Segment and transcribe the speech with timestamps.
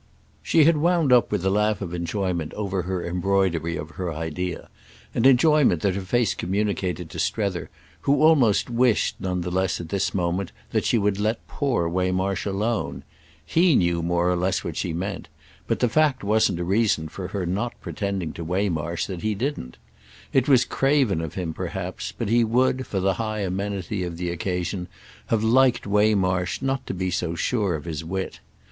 [0.41, 5.25] She had wound up with a laugh of enjoyment over her embroidery of her idea—an
[5.25, 10.11] enjoyment that her face communicated to Strether, who almost wished none the less at this
[10.11, 13.03] moment that she would let poor Waymarsh alone.
[13.45, 15.27] He knew more or less what she meant;
[15.67, 19.77] but the fact wasn't a reason for her not pretending to Waymarsh that he didn't.
[20.33, 24.31] It was craven of him perhaps, but he would, for the high amenity of the
[24.31, 24.87] occasion,
[25.27, 28.39] have liked Waymarsh not to be so sure of his wit.